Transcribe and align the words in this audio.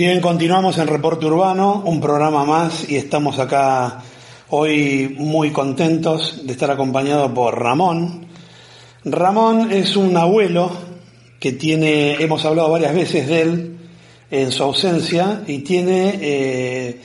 Bien, 0.00 0.22
continuamos 0.22 0.78
en 0.78 0.86
Reporte 0.86 1.26
Urbano, 1.26 1.82
un 1.84 2.00
programa 2.00 2.46
más 2.46 2.88
y 2.88 2.96
estamos 2.96 3.38
acá 3.38 3.98
hoy 4.48 5.14
muy 5.18 5.50
contentos 5.50 6.40
de 6.46 6.52
estar 6.52 6.70
acompañado 6.70 7.34
por 7.34 7.60
Ramón. 7.60 8.24
Ramón 9.04 9.70
es 9.70 9.96
un 9.98 10.16
abuelo 10.16 10.70
que 11.38 11.52
tiene, 11.52 12.14
hemos 12.14 12.46
hablado 12.46 12.70
varias 12.70 12.94
veces 12.94 13.28
de 13.28 13.42
él 13.42 13.76
en 14.30 14.50
su 14.52 14.62
ausencia 14.62 15.42
y 15.46 15.58
tiene, 15.58 16.18
eh, 16.18 17.00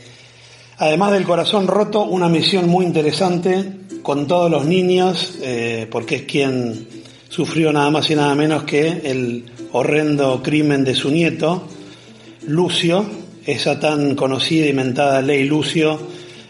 además 0.77 1.11
del 1.11 1.25
corazón 1.25 1.67
roto, 1.67 2.05
una 2.05 2.30
misión 2.30 2.70
muy 2.70 2.86
interesante 2.86 3.72
con 4.03 4.25
todos 4.25 4.50
los 4.50 4.64
niños, 4.64 5.38
eh, 5.42 5.86
porque 5.92 6.16
es 6.16 6.22
quien 6.22 6.88
sufrió 7.27 7.73
nada 7.73 7.92
más 7.92 8.09
y 8.09 8.16
nada 8.16 8.33
menos 8.36 8.64
que 8.64 8.88
el 9.03 9.52
horrendo 9.73 10.42
crimen 10.42 10.86
de 10.86 10.95
su 10.95 11.11
nieto 11.11 11.67
Lucio, 12.48 13.06
esa 13.46 13.80
tan 13.80 14.16
conocida 14.16 14.68
y 14.68 14.74
mentada 14.74 15.22
ley 15.22 15.46
Lucio. 15.46 16.00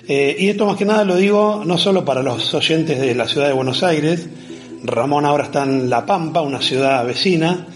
Eh, 0.08 0.36
y 0.40 0.50
esto 0.50 0.66
más 0.66 0.78
que 0.78 0.86
nada 0.86 1.04
lo 1.04 1.16
digo 1.16 1.64
no 1.66 1.78
solo 1.78 2.06
para 2.06 2.22
los 2.22 2.54
oyentes 2.54 3.00
de 3.00 3.16
la 3.16 3.28
ciudad 3.28 3.48
de 3.48 3.54
Buenos 3.54 3.82
Aires, 3.84 4.28
Ramón 4.84 5.26
ahora 5.26 5.46
está 5.46 5.64
en 5.64 5.90
La 5.90 6.06
Pampa, 6.06 6.42
una 6.42 6.62
ciudad 6.62 7.06
vecina. 7.06 7.68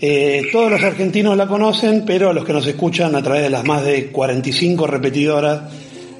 Eh, 0.00 0.48
todos 0.50 0.70
los 0.70 0.82
argentinos 0.82 1.36
la 1.36 1.46
conocen, 1.46 2.04
pero 2.04 2.32
los 2.32 2.44
que 2.44 2.52
nos 2.52 2.66
escuchan 2.66 3.14
a 3.14 3.22
través 3.22 3.42
de 3.42 3.50
las 3.50 3.64
más 3.64 3.84
de 3.84 4.08
45 4.08 4.86
repetidoras 4.88 5.60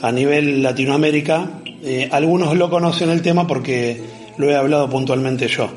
a 0.00 0.12
nivel 0.12 0.62
Latinoamérica, 0.62 1.60
eh, 1.82 2.08
algunos 2.12 2.56
lo 2.56 2.70
conocen 2.70 3.10
el 3.10 3.22
tema 3.22 3.46
porque 3.46 4.00
lo 4.36 4.48
he 4.48 4.54
hablado 4.54 4.88
puntualmente 4.88 5.48
yo. 5.48 5.68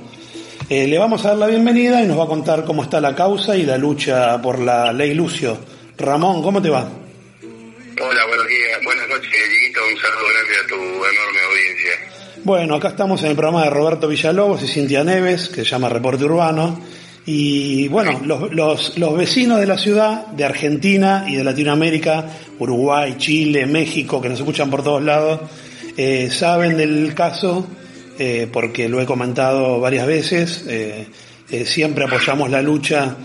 Eh, 0.67 0.87
le 0.87 0.97
vamos 0.97 1.23
a 1.23 1.29
dar 1.29 1.37
la 1.37 1.45
bienvenida 1.45 2.01
y 2.01 2.07
nos 2.07 2.17
va 2.17 2.23
a 2.23 2.27
contar 2.27 2.65
cómo 2.65 2.81
está 2.81 2.99
la 2.99 3.13
causa 3.13 3.55
y 3.55 3.63
la 3.63 3.77
lucha 3.77 4.41
por 4.41 4.57
la 4.57 4.91
ley 4.91 5.13
Lucio. 5.13 5.59
Ramón, 5.95 6.41
¿cómo 6.41 6.59
te 6.59 6.71
va? 6.71 6.79
Hola, 6.81 8.25
buenos 8.27 8.47
días, 8.47 8.79
buenas 8.83 9.07
noches, 9.07 9.29
Dieguito, 9.31 9.79
un 9.87 10.01
saludo 10.01 10.23
grande 10.33 10.55
a 10.63 10.67
tu 10.67 10.75
enorme 10.75 11.39
audiencia. 11.51 11.91
Bueno, 12.43 12.75
acá 12.75 12.87
estamos 12.87 13.21
en 13.21 13.29
el 13.29 13.35
programa 13.35 13.63
de 13.63 13.69
Roberto 13.69 14.07
Villalobos 14.07 14.63
y 14.63 14.67
Cintia 14.67 15.03
Neves, 15.03 15.49
que 15.49 15.63
se 15.63 15.65
llama 15.65 15.87
Reporte 15.87 16.25
Urbano. 16.25 16.81
Y 17.27 17.87
bueno, 17.89 18.21
los, 18.25 18.51
los, 18.51 18.97
los 18.97 19.15
vecinos 19.15 19.59
de 19.59 19.67
la 19.67 19.77
ciudad, 19.77 20.25
de 20.27 20.45
Argentina 20.45 21.25
y 21.27 21.35
de 21.35 21.43
Latinoamérica, 21.43 22.25
Uruguay, 22.57 23.17
Chile, 23.19 23.67
México, 23.67 24.19
que 24.19 24.29
nos 24.29 24.39
escuchan 24.39 24.71
por 24.71 24.83
todos 24.83 25.03
lados, 25.03 25.41
eh, 25.95 26.31
saben 26.31 26.75
del 26.75 27.13
caso 27.13 27.67
eh, 28.17 28.47
porque 28.51 28.87
lo 28.87 29.01
he 29.01 29.05
comentado 29.05 29.79
varias 29.79 30.07
veces, 30.07 30.65
eh, 30.67 31.07
eh, 31.51 31.65
siempre 31.65 32.05
apoyamos 32.05 32.49
la 32.49 32.61
lucha 32.61 33.17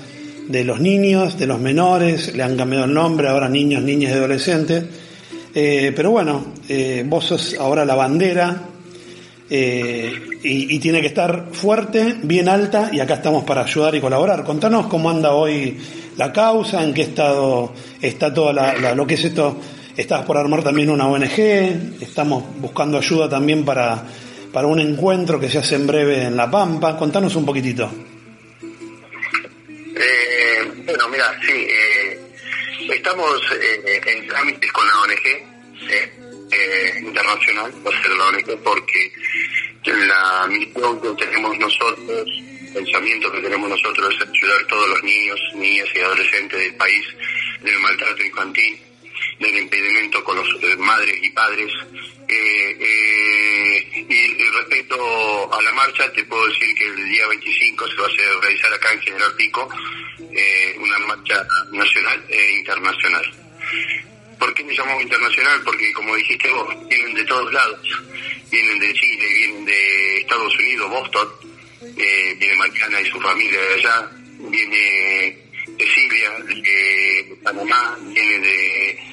de 0.49 0.65
los 0.65 0.81
niños, 0.81 1.39
de 1.39 1.47
los 1.47 1.61
menores, 1.61 2.35
le 2.35 2.43
han 2.43 2.57
cambiado 2.57 2.87
el 2.87 2.95
nombre, 2.95 3.29
ahora 3.29 3.49
niños, 3.49 3.83
niñas 3.83 4.13
y 4.13 4.15
adolescentes, 4.15 4.85
pero 5.53 6.11
bueno, 6.11 6.53
vos 7.07 7.25
sos 7.25 7.57
ahora 7.59 7.85
la 7.85 7.95
bandera 7.95 8.63
y, 9.49 10.79
tiene 10.79 11.01
que 11.01 11.09
estar 11.09 11.49
fuerte, 11.53 12.17
bien 12.23 12.49
alta 12.49 12.91
y 12.93 13.01
acá 13.01 13.15
estamos 13.15 13.45
para 13.45 13.63
ayudar 13.63 13.95
y 13.95 14.01
colaborar. 14.01 14.43
Contanos 14.45 14.87
cómo 14.87 15.11
anda 15.11 15.33
hoy 15.33 15.77
la 16.17 16.33
causa, 16.33 16.83
en 16.83 16.95
qué 16.95 17.03
estado 17.03 17.73
está 18.01 18.33
toda 18.33 18.53
la, 18.53 18.95
lo 18.95 19.07
que 19.07 19.15
es 19.15 19.25
esto. 19.25 19.57
Estás 19.97 20.25
por 20.25 20.37
armar 20.37 20.63
también 20.63 20.91
una 20.91 21.09
ONG, 21.09 21.39
estamos 22.01 22.45
buscando 22.61 22.99
ayuda 22.99 23.29
también 23.29 23.65
para 23.65 24.05
para 24.53 24.67
un 24.67 24.81
encuentro 24.81 25.39
que 25.39 25.49
se 25.49 25.59
hace 25.59 25.77
en 25.77 25.87
breve 25.87 26.25
en 26.25 26.37
La 26.37 26.51
Pampa. 26.51 26.97
Contanos 26.97 27.35
un 27.37 27.47
poquitito. 27.47 27.91
Eh, 29.97 30.73
bueno, 30.85 31.09
mira, 31.09 31.39
sí, 31.41 31.53
eh, 31.53 32.19
estamos 32.91 33.41
eh, 33.53 34.01
en 34.07 34.27
trámites 34.27 34.73
con 34.73 34.87
la 34.87 35.01
ONG 35.03 35.51
internacional, 37.01 37.73
va 37.87 37.97
a 37.97 38.03
ser 38.03 38.11
la 38.11 38.25
ONG, 38.27 38.63
porque 38.63 39.13
la 39.87 40.47
misión 40.49 41.01
que 41.01 41.25
tenemos 41.25 41.57
nosotros, 41.59 42.29
el 42.67 42.73
pensamiento 42.75 43.33
que 43.33 43.41
tenemos 43.41 43.71
nosotros 43.71 44.15
es 44.15 44.29
ayudar 44.29 44.61
a 44.63 44.67
todos 44.67 44.89
los 44.89 45.03
niños, 45.03 45.41
niñas 45.55 45.87
y 45.95 45.99
adolescentes 46.01 46.59
del 46.59 46.75
país 46.75 47.07
del 47.63 47.79
maltrato 47.79 48.23
infantil, 48.23 48.79
del 49.41 49.57
impedimento 49.57 50.23
con 50.23 50.37
los 50.37 50.79
madres 50.79 51.19
y 51.23 51.31
padres, 51.31 51.73
eh, 52.29 52.77
eh, 52.79 54.07
y, 54.09 54.45
respecto 54.51 55.53
a 55.53 55.63
la 55.63 55.73
marcha, 55.73 56.13
te 56.13 56.23
puedo 56.25 56.47
decir 56.49 56.75
que 56.75 56.87
el 56.87 57.09
día 57.09 57.27
25 57.27 57.89
se 57.89 57.97
va 57.97 58.07
a 58.07 58.41
realizar 58.43 58.73
acá 58.75 58.93
en 58.93 59.01
General 59.01 59.35
Pico 59.37 59.69
eh, 60.31 60.77
una 60.79 60.99
marcha 60.99 61.47
nacional 61.73 62.25
e 62.29 62.59
internacional. 62.59 63.33
¿Por 64.39 64.55
qué 64.55 64.63
me 64.65 64.75
llamamos 64.75 65.03
internacional? 65.03 65.63
Porque, 65.65 65.93
como 65.93 66.15
dijiste 66.17 66.51
vos, 66.51 66.89
vienen 66.89 67.15
de 67.15 67.25
todos 67.25 67.53
lados. 67.53 67.81
Vienen 68.51 68.79
de 68.79 68.93
Chile, 68.93 69.27
vienen 69.27 69.65
de 69.65 70.19
Estados 70.19 70.59
Unidos, 70.59 70.91
Boston, 70.91 71.29
viene 71.97 72.57
Mariana 72.57 73.01
y 73.01 73.11
su 73.11 73.21
familia 73.21 73.61
de 73.61 73.75
allá, 73.75 74.11
viene 74.39 75.39
Cecilia 75.79 76.31
de 76.47 77.37
Panamá, 77.43 77.97
viene 78.13 78.39
de 78.39 79.10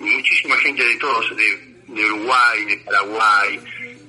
muchísima 0.00 0.56
gente 0.58 0.84
de 0.84 0.96
todos, 0.96 1.36
de 1.36 1.76
de 1.88 2.04
Uruguay, 2.04 2.64
de 2.66 2.76
Paraguay, 2.78 3.60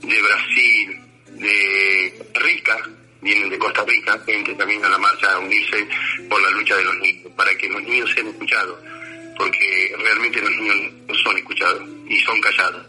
de 0.01 0.21
Brasil, 0.21 0.99
de 1.39 2.13
Rica, 2.39 2.77
vienen 3.21 3.49
de 3.49 3.57
Costa 3.57 3.83
Rica, 3.85 4.19
gente 4.25 4.53
también 4.55 4.83
a 4.83 4.89
la 4.89 4.97
marcha 4.97 5.33
a 5.33 5.39
unirse 5.39 5.87
por 6.29 6.41
la 6.41 6.49
lucha 6.51 6.75
de 6.75 6.83
los 6.83 6.97
niños, 6.97 7.31
para 7.35 7.55
que 7.55 7.69
los 7.69 7.81
niños 7.83 8.09
sean 8.13 8.27
escuchados, 8.27 8.77
porque 9.37 9.95
realmente 9.97 10.41
los 10.41 10.51
niños 10.51 10.93
no 11.07 11.15
son 11.15 11.37
escuchados 11.37 11.83
y 12.09 12.19
son 12.21 12.41
callados. 12.41 12.85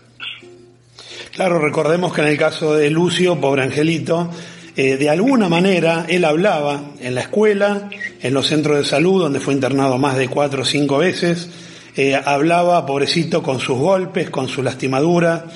Claro, 1.33 1.59
recordemos 1.59 2.15
que 2.15 2.23
en 2.23 2.29
el 2.29 2.39
caso 2.39 2.75
de 2.75 2.91
Lucio, 2.91 3.41
pobre 3.41 3.63
angelito, 3.63 4.31
eh, 4.77 4.97
de 4.97 5.11
alguna 5.11 5.49
manera 5.49 6.07
él 6.09 6.25
hablaba 6.25 6.93
en 7.01 7.15
la 7.15 7.23
escuela, 7.23 7.91
en 8.21 8.35
los 8.35 8.47
centros 8.47 8.79
de 8.79 8.85
salud, 8.85 9.23
donde 9.23 9.41
fue 9.41 9.55
internado 9.55 9.99
más 9.99 10.17
de 10.17 10.29
cuatro 10.29 10.63
o 10.63 10.65
cinco 10.65 10.99
veces, 10.99 11.49
eh, 12.01 12.15
hablaba, 12.15 12.87
pobrecito, 12.87 13.43
con 13.43 13.59
sus 13.59 13.77
golpes, 13.77 14.31
con 14.31 14.47
su 14.47 14.63
lastimadura, 14.63 15.47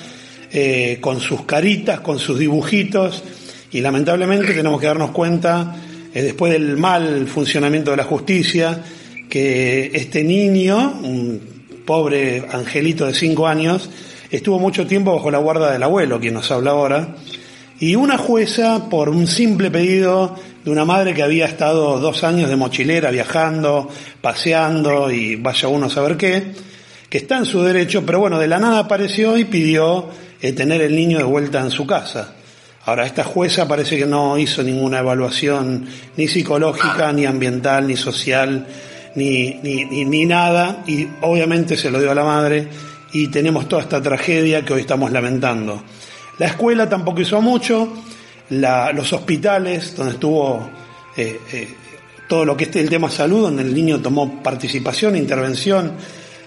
eh, 0.51 0.97
con 0.99 1.21
sus 1.21 1.45
caritas, 1.45 2.01
con 2.01 2.19
sus 2.19 2.37
dibujitos, 2.37 3.23
y 3.71 3.79
lamentablemente 3.79 4.53
tenemos 4.53 4.81
que 4.81 4.87
darnos 4.87 5.11
cuenta, 5.11 5.73
eh, 6.13 6.21
después 6.21 6.51
del 6.51 6.75
mal 6.75 7.27
funcionamiento 7.27 7.91
de 7.91 7.97
la 7.97 8.03
justicia, 8.03 8.83
que 9.29 9.91
este 9.93 10.25
niño, 10.25 10.99
un 11.01 11.39
pobre 11.85 12.45
angelito 12.51 13.05
de 13.05 13.13
cinco 13.13 13.47
años, 13.47 13.89
estuvo 14.29 14.59
mucho 14.59 14.85
tiempo 14.85 15.15
bajo 15.15 15.31
la 15.31 15.37
guarda 15.37 15.71
del 15.71 15.83
abuelo, 15.83 16.19
quien 16.19 16.33
nos 16.33 16.51
habla 16.51 16.71
ahora, 16.71 17.15
y 17.79 17.95
una 17.95 18.17
jueza, 18.17 18.89
por 18.89 19.07
un 19.07 19.27
simple 19.27 19.71
pedido 19.71 20.35
de 20.63 20.71
una 20.71 20.85
madre 20.85 21.13
que 21.13 21.23
había 21.23 21.45
estado 21.45 21.99
dos 21.99 22.23
años 22.23 22.49
de 22.49 22.55
mochilera 22.55 23.11
viajando, 23.11 23.89
paseando 24.21 25.11
y 25.11 25.35
vaya 25.35 25.67
uno 25.67 25.87
a 25.87 25.89
saber 25.89 26.17
qué, 26.17 26.53
que 27.09 27.17
está 27.17 27.37
en 27.37 27.45
su 27.45 27.61
derecho, 27.61 28.05
pero 28.05 28.19
bueno, 28.19 28.39
de 28.39 28.47
la 28.47 28.59
nada 28.59 28.79
apareció 28.79 29.37
y 29.37 29.45
pidió 29.45 30.09
eh, 30.41 30.53
tener 30.53 30.81
el 30.81 30.95
niño 30.95 31.17
de 31.17 31.23
vuelta 31.23 31.59
en 31.59 31.71
su 31.71 31.85
casa. 31.85 32.33
Ahora, 32.85 33.05
esta 33.05 33.23
jueza 33.23 33.67
parece 33.67 33.97
que 33.97 34.05
no 34.05 34.37
hizo 34.37 34.61
ninguna 34.61 34.99
evaluación 34.99 35.85
ni 36.17 36.27
psicológica, 36.27 37.13
ni 37.13 37.25
ambiental, 37.25 37.87
ni 37.87 37.95
social, 37.95 38.67
ni, 39.15 39.59
ni, 39.63 39.85
ni, 40.05 40.25
nada, 40.25 40.83
y 40.85 41.07
obviamente 41.21 41.77
se 41.77 41.89
lo 41.89 42.01
dio 42.01 42.11
a 42.11 42.15
la 42.15 42.25
madre, 42.25 42.67
y 43.13 43.27
tenemos 43.27 43.69
toda 43.69 43.83
esta 43.83 44.01
tragedia 44.01 44.65
que 44.65 44.73
hoy 44.73 44.81
estamos 44.81 45.11
lamentando. 45.11 45.81
La 46.39 46.47
escuela 46.47 46.89
tampoco 46.89 47.21
hizo 47.21 47.41
mucho, 47.41 47.93
los 48.49 49.13
hospitales, 49.13 49.95
donde 49.95 50.13
estuvo 50.13 50.69
eh, 51.15 51.39
eh, 51.51 51.67
todo 52.27 52.45
lo 52.45 52.57
que 52.57 52.65
es 52.65 52.75
el 52.75 52.89
tema 52.89 53.09
salud, 53.09 53.43
donde 53.43 53.63
el 53.63 53.73
niño 53.73 54.01
tomó 54.01 54.41
participación, 54.41 55.15
intervención, 55.15 55.93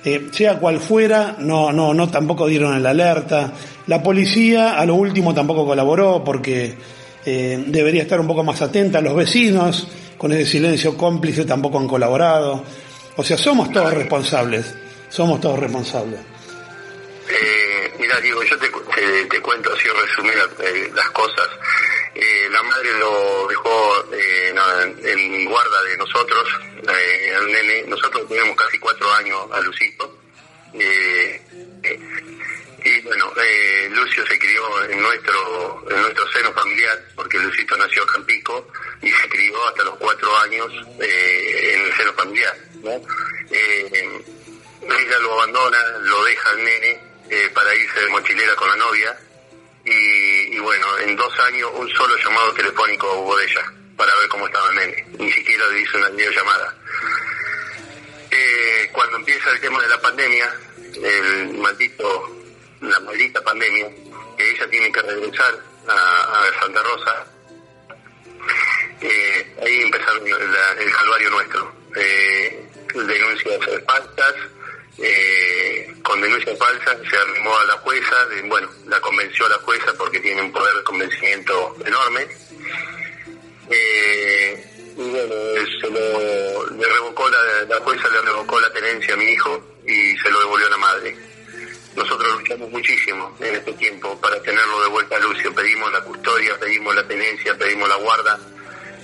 eh, 0.04 0.28
sea 0.32 0.58
cual 0.58 0.80
fuera, 0.80 1.36
no, 1.38 1.72
no, 1.72 1.94
no 1.94 2.08
tampoco 2.08 2.46
dieron 2.46 2.76
el 2.76 2.86
alerta. 2.86 3.52
La 3.86 4.02
policía 4.02 4.78
a 4.78 4.86
lo 4.86 4.94
último 4.94 5.34
tampoco 5.34 5.64
colaboró 5.66 6.22
porque 6.24 6.74
debería 7.24 8.02
estar 8.02 8.20
un 8.20 8.26
poco 8.28 8.44
más 8.44 8.62
atenta. 8.62 9.00
Los 9.00 9.16
vecinos, 9.16 9.88
con 10.16 10.30
ese 10.30 10.46
silencio 10.48 10.96
cómplice, 10.96 11.44
tampoco 11.44 11.78
han 11.78 11.88
colaborado. 11.88 12.62
O 13.16 13.24
sea, 13.24 13.36
somos 13.36 13.72
todos 13.72 13.92
responsables, 13.92 14.74
somos 15.08 15.40
todos 15.40 15.58
responsables. 15.58 16.20
mira, 17.98 18.20
Diego, 18.20 18.42
yo 18.44 18.56
te, 18.58 18.68
te, 19.28 19.40
cuento 19.40 19.72
así 19.72 19.88
resumir 19.88 20.34
las 20.94 21.10
cosas. 21.10 21.48
Eh, 22.18 22.48
la 22.50 22.62
madre 22.62 22.98
lo 22.98 23.46
dejó 23.46 24.06
eh, 24.14 24.54
en 25.04 25.44
guarda 25.44 25.82
de 25.82 25.98
nosotros, 25.98 26.48
eh, 26.88 27.34
al 27.36 27.52
nene. 27.52 27.84
Nosotros 27.88 28.26
tenemos 28.26 28.56
casi 28.56 28.78
cuatro 28.78 29.12
años 29.12 29.46
a 29.52 29.60
Lucito. 29.60 30.18
y 30.72 31.38
bueno, 33.02 33.30
Lucio 33.90 34.26
se 34.26 34.38
crió 34.38 34.84
en 34.84 35.02
nuestro 35.02 35.84
en 35.90 36.00
nuestro 36.00 36.26
seno 36.32 36.54
familiar, 36.54 37.04
porque 37.14 37.38
Lucito 37.38 37.76
nació 37.76 38.00
en 38.02 38.08
Campico 38.08 38.66
y 39.02 39.10
se 39.10 39.28
crió 39.28 39.62
hasta 39.68 39.84
los 39.84 39.96
cuatro 39.96 40.34
años 40.38 40.72
en 40.98 41.82
el 41.82 41.94
seno 41.96 42.14
familiar. 42.14 42.56
ella 44.82 45.18
lo 45.20 45.34
abandona, 45.34 45.82
lo 46.00 46.24
deja 46.24 46.48
al 46.50 46.64
nene 46.64 46.98
para 47.52 47.74
irse 47.74 48.00
de 48.00 48.08
mochilera 48.08 48.54
con 48.54 48.68
la 48.68 48.76
novia 48.76 49.18
y, 49.86 50.45
bueno, 50.66 50.98
en 50.98 51.14
dos 51.14 51.32
años 51.38 51.70
un 51.74 51.88
solo 51.90 52.16
llamado 52.16 52.52
telefónico 52.54 53.20
hubo 53.20 53.36
de 53.36 53.44
ella 53.44 53.72
para 53.96 54.12
ver 54.16 54.28
cómo 54.28 54.46
estaba 54.46 54.68
el 54.70 54.74
nene. 54.74 55.06
Ni 55.16 55.30
siquiera 55.30 55.64
le 55.68 55.80
hizo 55.80 55.96
una 55.96 56.08
videollamada. 56.08 56.74
Eh, 58.32 58.90
cuando 58.90 59.16
empieza 59.16 59.48
el 59.52 59.60
tema 59.60 59.80
de 59.80 59.88
la 59.88 60.00
pandemia, 60.00 60.52
el 61.04 61.54
maldito, 61.54 62.36
la 62.80 62.98
maldita 62.98 63.40
pandemia, 63.42 63.88
que 64.36 64.50
ella 64.50 64.68
tiene 64.68 64.90
que 64.90 65.02
regresar 65.02 65.54
a, 65.86 66.50
Santa 66.60 66.82
Rosa, 66.82 67.26
eh, 69.02 69.56
ahí 69.64 69.82
empezaron 69.82 70.26
el 70.26 70.92
calvario 70.92 71.30
nuestro. 71.30 71.76
Eh, 71.94 72.68
denuncias 72.92 73.60
falsas, 73.86 74.34
eh, 74.98 75.45
con 76.06 76.20
denuncia 76.20 76.56
falsa, 76.56 76.96
se 77.10 77.16
arrimó 77.16 77.56
a 77.56 77.64
la 77.64 77.72
jueza, 77.78 78.16
bueno, 78.44 78.70
la 78.86 79.00
convenció 79.00 79.46
a 79.46 79.48
la 79.48 79.56
jueza 79.56 79.92
porque 79.98 80.20
tiene 80.20 80.40
un 80.40 80.52
poder 80.52 80.74
de 80.76 80.84
convencimiento 80.84 81.76
enorme. 81.84 82.28
Eh, 83.68 84.94
y 84.96 85.02
bueno, 85.02 85.34
se 85.80 85.90
lo, 85.90 86.66
revocó 86.66 87.28
la, 87.28 87.64
la 87.68 87.80
jueza 87.80 88.08
le 88.08 88.20
revocó 88.22 88.60
la 88.60 88.72
tenencia 88.72 89.14
a 89.14 89.16
mi 89.16 89.24
hijo 89.24 89.60
y 89.84 90.16
se 90.16 90.30
lo 90.30 90.38
devolvió 90.38 90.68
a 90.68 90.70
la 90.70 90.76
madre. 90.76 91.16
Nosotros 91.96 92.38
luchamos 92.38 92.70
muchísimo 92.70 93.36
en 93.40 93.56
este 93.56 93.72
tiempo 93.72 94.20
para 94.20 94.40
tenerlo 94.42 94.82
de 94.82 94.88
vuelta 94.88 95.16
a 95.16 95.20
Lucio. 95.20 95.52
Pedimos 95.54 95.92
la 95.92 96.02
custodia, 96.02 96.56
pedimos 96.60 96.94
la 96.94 97.06
tenencia, 97.06 97.58
pedimos 97.58 97.88
la 97.88 97.96
guarda 97.96 98.38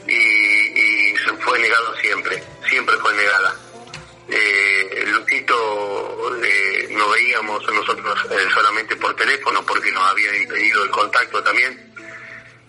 y, 0.06 0.12
y 0.12 1.14
fue 1.40 1.58
negado 1.58 1.96
siempre, 1.96 2.42
siempre 2.68 2.96
fue 2.98 3.12
negada 3.14 3.56
eh, 4.28 4.71
Eh, 4.94 6.88
no 6.90 7.08
veíamos 7.08 7.66
nosotros 7.72 8.26
eh, 8.30 8.48
solamente 8.52 8.96
por 8.96 9.14
teléfono 9.16 9.64
porque 9.64 9.90
nos 9.92 10.02
había 10.08 10.36
impedido 10.36 10.84
el 10.84 10.90
contacto 10.90 11.42
también, 11.42 11.94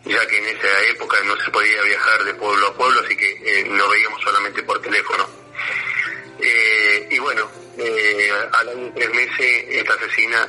ya 0.06 0.26
que 0.28 0.38
en 0.38 0.58
esa 0.58 0.82
época 0.84 1.18
no 1.24 1.36
se 1.38 1.52
podía 1.52 1.82
viajar 1.82 2.24
de 2.24 2.34
pueblo 2.36 2.68
a 2.68 2.74
pueblo, 2.76 3.02
así 3.02 3.16
que 3.16 3.32
eh, 3.32 3.66
no 3.70 3.88
veíamos 3.90 4.22
solamente 4.22 4.64
por 4.64 4.82
teléfono. 4.82 5.28
Eh, 6.40 7.08
y 7.12 7.20
bueno, 7.20 7.50
al 8.52 8.70
año 8.70 8.92
tres 8.96 9.10
meses 9.14 9.66
esta 9.70 9.94
asesina 9.94 10.48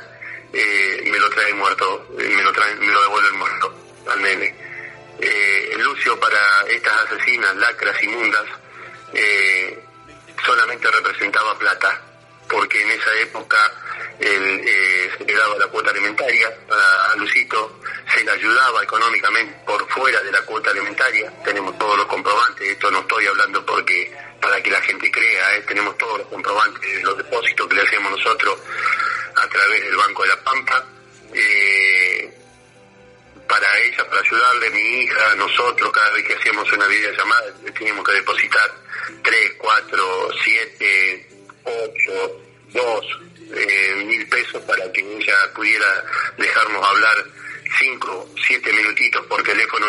me 0.51 1.19
lo 1.19 1.29
trae 1.29 1.53
muerto, 1.53 2.07
me 2.17 2.43
lo, 2.43 2.51
trae, 2.53 2.75
me 2.75 2.91
lo 2.91 3.01
devuelve 3.01 3.31
muerto 3.31 3.73
al 4.07 4.21
nene. 4.21 4.55
Lucio 5.77 6.19
para 6.19 6.61
estas 6.69 6.93
asesinas, 7.05 7.55
lacras, 7.57 8.01
inmundas, 8.03 8.45
eh, 9.13 9.74
solamente 10.55 10.89
representaba 10.89 11.57
plata, 11.59 12.01
porque 12.47 12.81
en 12.81 12.91
esa 12.91 13.13
época 13.19 13.57
eh, 14.19 15.11
se 15.17 15.25
le 15.25 15.33
daba 15.33 15.57
la 15.57 15.67
cuota 15.67 15.91
alimentaria 15.91 16.47
a, 16.69 17.15
Lucito, 17.17 17.81
se 18.13 18.23
le 18.23 18.31
ayudaba 18.31 18.81
económicamente 18.83 19.53
por 19.65 19.85
fuera 19.89 20.21
de 20.21 20.31
la 20.31 20.41
cuota 20.43 20.71
alimentaria, 20.71 21.31
tenemos 21.43 21.77
todos 21.77 21.97
los 21.97 22.05
comprobantes, 22.05 22.69
esto 22.69 22.89
no 22.89 22.99
estoy 22.99 23.27
hablando 23.27 23.65
porque 23.65 24.15
para 24.41 24.61
que 24.63 24.71
la 24.71 24.81
gente 24.81 25.11
crea, 25.11 25.55
eh, 25.57 25.61
tenemos 25.67 25.97
todos 25.97 26.19
los 26.19 26.27
comprobantes 26.27 26.95
de 26.95 27.03
los 27.03 27.17
depósitos 27.17 27.67
que 27.67 27.75
le 27.75 27.81
hacemos 27.81 28.11
nosotros 28.11 28.57
a 29.35 29.47
través 29.49 29.83
del 29.83 29.95
Banco 29.95 30.23
de 30.23 30.29
la 30.29 30.43
Pampa. 30.43 30.85
Eh, 31.33 32.33
para 33.47 33.79
ella, 33.79 34.07
para 34.09 34.21
ayudarle, 34.21 34.69
mi 34.71 35.03
hija, 35.03 35.35
nosotros, 35.35 35.91
cada 35.91 36.09
vez 36.11 36.25
que 36.25 36.33
hacíamos 36.35 36.71
una 36.71 36.87
videollamada, 36.87 37.53
teníamos 37.77 38.03
que 38.05 38.13
depositar 38.13 38.84
3, 39.23 39.53
4, 39.57 40.29
7, 40.43 41.27
8, 41.63 42.41
2 42.73 43.05
mil 44.05 44.27
pesos 44.27 44.61
para 44.63 44.91
que 44.91 45.01
ella 45.01 45.35
pudiera 45.53 46.05
dejarnos 46.37 46.83
hablar 46.83 47.25
5, 47.79 48.29
7 48.47 48.73
minutitos 48.73 49.25
por 49.27 49.41
teléfono 49.43 49.87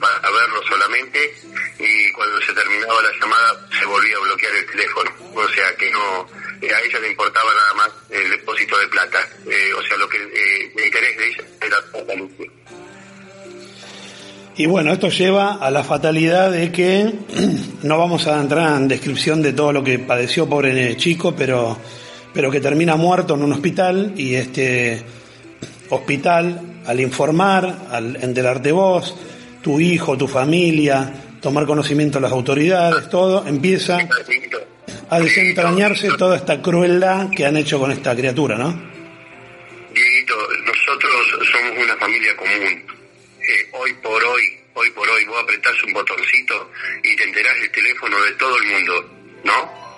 para 0.00 0.30
verlo 0.30 0.62
solamente 0.68 1.34
y 1.78 2.12
cuando 2.12 2.40
se 2.40 2.52
terminaba 2.52 3.02
la 3.02 3.12
llamada 3.12 3.68
se 3.78 3.86
volvía 3.86 4.16
a 4.16 4.20
bloquear 4.20 4.54
el 4.54 4.66
teléfono. 4.66 5.10
O 5.34 5.48
sea 5.48 5.74
que 5.76 5.90
no, 5.90 6.28
eh, 6.60 6.72
a 6.72 6.80
ella 6.80 6.98
le 7.00 7.10
importaba 7.10 7.54
nada 7.54 7.74
más 7.74 7.90
el 8.10 8.30
depósito 8.30 8.78
de 8.78 8.88
plata. 8.88 9.28
Eh, 9.46 9.72
o 9.74 9.82
sea, 9.82 9.96
lo 9.96 10.08
que 10.08 10.18
eh, 10.18 10.72
el 10.76 10.84
interés 10.84 11.16
de 11.16 11.28
ella 11.28 11.44
era 11.62 11.82
plata 11.92 12.14
y 14.58 14.66
bueno, 14.66 14.92
esto 14.92 15.08
lleva 15.08 15.54
a 15.54 15.70
la 15.70 15.84
fatalidad 15.84 16.50
de 16.50 16.72
que 16.72 17.14
no 17.84 17.96
vamos 17.96 18.26
a 18.26 18.40
entrar 18.40 18.76
en 18.76 18.88
descripción 18.88 19.40
de 19.40 19.52
todo 19.52 19.72
lo 19.72 19.84
que 19.84 20.00
padeció 20.00 20.48
pobre 20.48 20.96
chico, 20.96 21.32
pero, 21.34 21.78
pero 22.34 22.50
que 22.50 22.60
termina 22.60 22.96
muerto 22.96 23.34
en 23.34 23.44
un 23.44 23.52
hospital 23.52 24.14
y 24.16 24.34
este 24.34 25.00
hospital, 25.90 26.80
al 26.84 26.98
informar, 26.98 27.86
al 27.88 28.16
enterarte 28.16 28.72
vos, 28.72 29.16
tu 29.62 29.78
hijo, 29.78 30.18
tu 30.18 30.26
familia, 30.26 31.08
tomar 31.40 31.64
conocimiento 31.64 32.18
de 32.18 32.22
las 32.22 32.32
autoridades, 32.32 33.08
todo, 33.08 33.46
empieza 33.46 33.98
a 35.08 35.20
desentrañarse 35.20 36.08
toda 36.18 36.36
esta 36.36 36.60
crueldad 36.60 37.30
que 37.30 37.46
han 37.46 37.56
hecho 37.56 37.78
con 37.78 37.92
esta 37.92 38.14
criatura, 38.16 38.58
¿no? 38.58 38.70
Dieguito, 39.94 40.34
nosotros 40.66 41.12
somos 41.52 41.84
una 41.84 41.96
familia 41.96 42.36
común 42.36 42.98
hoy 43.72 43.92
por 43.94 44.24
hoy, 44.24 44.57
hoy 44.78 44.90
por 44.90 45.08
hoy, 45.08 45.24
vos 45.24 45.42
apretás 45.42 45.82
un 45.82 45.92
botoncito 45.92 46.70
y 47.02 47.16
te 47.16 47.24
enterás 47.24 47.60
del 47.60 47.70
teléfono 47.72 48.22
de 48.22 48.32
todo 48.32 48.56
el 48.58 48.64
mundo, 48.64 49.10
¿no? 49.44 49.88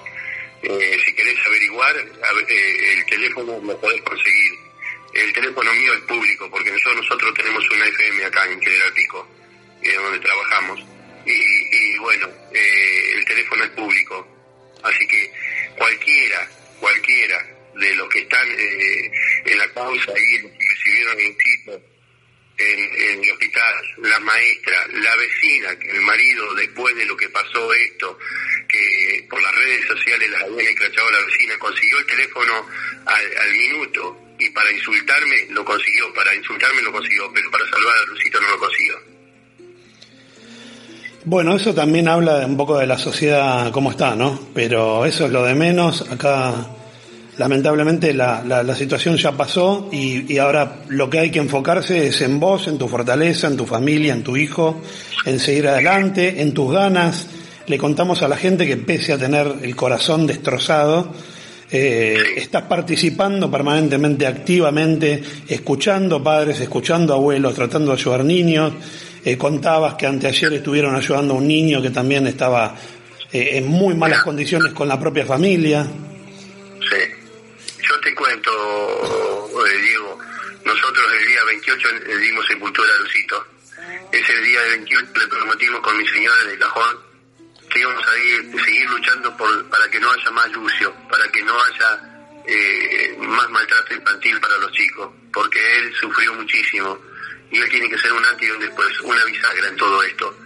Eh, 0.62 0.98
si 1.04 1.14
querés 1.14 1.36
averiguar, 1.46 1.96
eh, 1.96 2.92
el 2.92 3.04
teléfono 3.06 3.60
lo 3.62 3.80
podés 3.80 4.00
conseguir. 4.02 4.52
El 5.12 5.32
teléfono 5.32 5.72
mío 5.74 5.92
es 5.94 6.00
público, 6.00 6.50
porque 6.50 6.70
nosotros, 6.70 6.96
nosotros 6.96 7.34
tenemos 7.34 7.68
una 7.70 7.86
FM 7.86 8.24
acá 8.24 8.46
en 8.46 8.60
General 8.60 8.92
Pico, 8.92 9.28
eh, 9.82 9.94
donde 9.94 10.18
trabajamos. 10.20 10.80
Y, 11.26 11.98
bueno, 11.98 12.28
el 12.52 13.24
teléfono 13.26 13.64
es 13.64 13.70
público. 13.70 14.26
Así 14.82 15.06
que 15.06 15.30
cualquiera, 15.76 16.48
cualquiera 16.80 17.46
de 17.74 17.94
los 17.94 18.08
que 18.08 18.20
están 18.20 18.48
en 18.48 19.58
la 19.58 19.68
causa 19.72 20.12
ahí, 20.12 20.38
los 20.38 20.52
que 20.52 20.68
recibieron 20.74 21.20
el 21.20 21.36
título, 21.36 21.82
en, 22.60 23.24
el 23.24 23.30
hospital, 23.32 23.74
la 24.02 24.20
maestra, 24.20 24.86
la 24.92 25.16
vecina, 25.16 25.70
el 25.80 26.00
marido, 26.02 26.54
después 26.54 26.94
de 26.94 27.04
lo 27.04 27.16
que 27.16 27.28
pasó 27.28 27.72
esto, 27.72 28.18
que 28.68 29.26
por 29.28 29.42
las 29.42 29.54
redes 29.54 29.86
sociales 29.86 30.30
las 30.30 30.42
habían 30.42 30.66
escrachado 30.66 31.08
a 31.08 31.12
la 31.12 31.26
vecina, 31.26 31.58
consiguió 31.58 31.98
el 31.98 32.06
teléfono 32.06 32.66
al, 33.06 33.52
minuto 33.52 34.20
y 34.38 34.50
para 34.50 34.70
insultarme 34.72 35.46
lo 35.50 35.64
consiguió, 35.64 36.12
para 36.14 36.34
insultarme 36.34 36.82
lo 36.82 36.92
consiguió, 36.92 37.30
pero 37.32 37.50
para 37.50 37.68
salvar 37.68 37.96
a 37.98 38.06
Lucito 38.06 38.40
no 38.40 38.50
lo 38.50 38.58
consiguió. 38.58 38.94
Bueno, 41.24 41.56
eso 41.56 41.74
también 41.74 42.08
habla 42.08 42.46
un 42.46 42.56
poco 42.56 42.78
de 42.78 42.86
la 42.86 42.96
sociedad 42.96 43.70
como 43.72 43.90
está, 43.90 44.16
¿no? 44.16 44.50
Pero 44.54 45.04
eso 45.04 45.26
es 45.26 45.32
lo 45.32 45.44
de 45.44 45.54
menos. 45.54 46.10
Acá 46.10 46.66
lamentablemente 47.40 48.12
la, 48.12 48.44
la, 48.44 48.76
situación 48.76 49.16
ya 49.16 49.32
pasó 49.32 49.88
y, 49.90 50.30
y, 50.30 50.36
ahora 50.36 50.82
lo 50.88 51.08
que 51.08 51.20
hay 51.20 51.30
que 51.30 51.38
enfocarse 51.38 52.06
es 52.06 52.20
en 52.20 52.38
vos, 52.38 52.68
en 52.68 52.76
tu 52.76 52.86
fortaleza, 52.86 53.46
en 53.46 53.56
tu 53.56 53.64
familia, 53.64 54.12
en 54.12 54.22
tu 54.22 54.36
hijo, 54.36 54.82
en 55.24 55.40
seguir 55.40 55.66
adelante, 55.66 56.42
en 56.42 56.52
tus 56.52 56.70
ganas. 56.70 57.28
le 57.66 57.78
contamos 57.78 58.20
a 58.20 58.28
la 58.28 58.36
gente 58.36 58.66
que 58.66 58.76
pese 58.76 59.14
a 59.14 59.18
tener 59.18 59.54
el 59.62 59.74
corazón 59.74 60.26
destrozado, 60.26 61.14
eh, 61.70 62.18
estás 62.36 62.64
participando 62.64 63.50
permanentemente, 63.50 64.26
activamente, 64.26 65.22
escuchando 65.48 66.22
padres, 66.22 66.60
escuchando 66.60 67.14
abuelos, 67.14 67.54
tratando 67.54 67.92
de 67.92 67.98
ayudar 68.02 68.22
niños. 68.22 68.74
Eh, 69.24 69.38
contabas 69.38 69.94
que 69.94 70.06
anteayer 70.06 70.52
estuvieron 70.52 70.94
ayudando 70.94 71.32
a 71.32 71.36
un 71.38 71.48
niño 71.48 71.80
que 71.80 71.88
también 71.88 72.26
estaba 72.26 72.74
eh, 73.32 73.52
en 73.54 73.66
muy 73.66 73.94
malas 73.94 74.24
condiciones 74.24 74.74
con 74.74 74.88
la 74.88 75.00
propia 75.00 75.24
familia. 75.24 75.86
Cuento, 78.30 79.50
Diego, 79.82 80.18
nosotros 80.64 81.12
el 81.18 81.26
día 81.26 81.44
28 81.46 81.88
le 82.06 82.16
dimos 82.18 82.46
sepultura 82.46 82.88
a 82.94 83.02
Lucito. 83.02 83.44
Ese 84.12 84.40
día 84.42 84.62
de 84.62 84.70
28 84.70 85.12
le 85.18 85.26
prometimos 85.26 85.80
con 85.80 85.98
mi 85.98 86.06
señora 86.06 86.42
en 86.44 86.50
el 86.50 86.58
cajón 86.60 86.96
que 87.68 87.80
íbamos 87.80 88.06
a 88.06 88.12
seguir 88.12 88.88
luchando 88.88 89.36
por, 89.36 89.68
para 89.68 89.90
que 89.90 89.98
no 89.98 90.12
haya 90.12 90.30
más 90.30 90.48
lucio, 90.52 90.94
para 91.08 91.26
que 91.32 91.42
no 91.42 91.60
haya 91.60 92.00
eh, 92.46 93.16
más 93.18 93.50
maltrato 93.50 93.94
infantil 93.94 94.40
para 94.40 94.58
los 94.58 94.70
chicos, 94.74 95.10
porque 95.32 95.78
él 95.78 95.92
sufrió 96.00 96.32
muchísimo 96.34 97.00
y 97.50 97.58
él 97.58 97.68
tiene 97.68 97.90
que 97.90 97.98
ser 97.98 98.12
un 98.12 98.24
antes 98.24 98.48
y 98.48 98.52
un 98.52 98.60
después, 98.60 99.00
una 99.00 99.24
bisagra 99.24 99.68
en 99.68 99.76
todo 99.76 100.04
esto. 100.04 100.38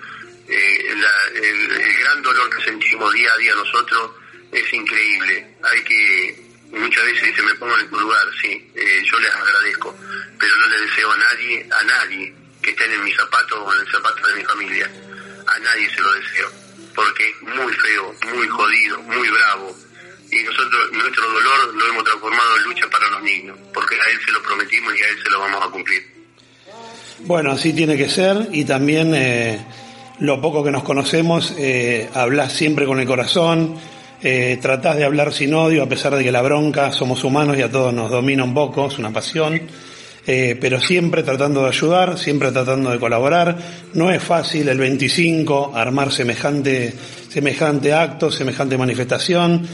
Eh, 0.48 0.88
el, 0.90 1.98
gran 1.98 2.22
dolor 2.22 2.48
que 2.48 2.64
sentimos 2.64 3.12
día 3.12 3.30
a 3.30 3.36
día 3.36 3.54
nosotros 3.54 4.12
es 4.52 4.72
increíble. 4.72 5.56
Hay 5.62 5.84
que, 5.84 6.43
muchas 6.78 7.04
veces 7.04 7.34
se 7.34 7.42
me 7.42 7.54
pongo 7.54 7.78
en 7.78 7.88
tu 7.88 8.00
lugar, 8.00 8.26
sí, 8.40 8.70
eh, 8.74 9.02
yo 9.04 9.18
les 9.18 9.30
agradezco, 9.30 9.96
pero 10.38 10.56
no 10.56 10.66
le 10.68 10.80
deseo 10.82 11.12
a 11.12 11.16
nadie, 11.16 11.68
a 11.70 11.84
nadie 11.84 12.34
que 12.62 12.70
estén 12.70 12.92
en 12.92 13.04
mis 13.04 13.16
zapatos 13.16 13.58
o 13.58 13.74
en 13.74 13.80
el 13.80 13.92
zapato 13.92 14.26
de 14.26 14.34
mi 14.34 14.44
familia. 14.44 14.90
A 15.46 15.58
nadie 15.58 15.90
se 15.94 16.00
lo 16.00 16.12
deseo 16.14 16.64
porque 16.94 17.28
es 17.28 17.42
muy 17.42 17.72
feo, 17.72 18.14
muy 18.34 18.48
jodido, 18.48 19.02
muy 19.02 19.28
bravo. 19.28 19.74
Y 20.30 20.42
nosotros, 20.42 20.92
nuestro 20.92 21.30
dolor 21.30 21.74
lo 21.74 21.86
hemos 21.86 22.04
transformado 22.04 22.56
en 22.56 22.62
lucha 22.64 22.86
para 22.90 23.08
los 23.10 23.22
niños, 23.22 23.58
porque 23.72 23.94
a 23.94 24.10
él 24.10 24.18
se 24.24 24.32
lo 24.32 24.42
prometimos 24.42 24.94
y 24.98 25.02
a 25.02 25.08
él 25.08 25.16
se 25.22 25.30
lo 25.30 25.40
vamos 25.40 25.62
a 25.64 25.70
cumplir. 25.70 26.02
Bueno, 27.20 27.52
así 27.52 27.72
tiene 27.72 27.96
que 27.96 28.08
ser 28.08 28.48
y 28.52 28.64
también 28.64 29.14
eh, 29.14 29.64
lo 30.18 30.40
poco 30.40 30.64
que 30.64 30.70
nos 30.70 30.82
conocemos, 30.82 31.54
eh, 31.56 32.10
hablas 32.14 32.52
siempre 32.52 32.86
con 32.86 32.98
el 32.98 33.06
corazón, 33.06 33.78
eh, 34.24 34.58
tratás 34.60 34.96
de 34.96 35.04
hablar 35.04 35.32
sin 35.32 35.54
odio 35.54 35.82
a 35.82 35.88
pesar 35.88 36.16
de 36.16 36.24
que 36.24 36.32
la 36.32 36.42
bronca, 36.42 36.90
somos 36.90 37.22
humanos 37.22 37.56
y 37.58 37.62
a 37.62 37.70
todos 37.70 37.92
nos 37.92 38.10
domina 38.10 38.42
un 38.42 38.54
poco, 38.54 38.88
es 38.88 38.98
una 38.98 39.12
pasión. 39.12 39.60
Eh, 40.26 40.56
pero 40.58 40.80
siempre 40.80 41.22
tratando 41.22 41.62
de 41.62 41.68
ayudar, 41.68 42.18
siempre 42.18 42.50
tratando 42.50 42.90
de 42.90 42.98
colaborar. 42.98 43.56
No 43.92 44.10
es 44.10 44.22
fácil 44.22 44.68
el 44.68 44.78
25 44.78 45.72
armar 45.74 46.10
semejante, 46.10 46.94
semejante 47.28 47.92
acto, 47.92 48.30
semejante 48.30 48.78
manifestación. 48.78 49.68